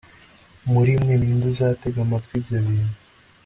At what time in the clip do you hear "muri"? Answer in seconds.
0.71-0.91